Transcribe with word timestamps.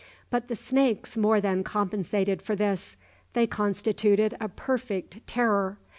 But 0.31 0.47
the 0.47 0.55
snakes 0.55 1.15
more 1.15 1.39
than 1.39 1.63
compensated 1.63 2.41
for 2.41 2.55
this; 2.55 2.95
they 3.33 3.45
constituted 3.45 4.35
a 4.41 4.49
perfect 4.49 5.27
terror! 5.27 5.77